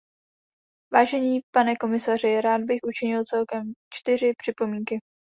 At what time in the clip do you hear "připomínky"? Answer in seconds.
4.37-4.99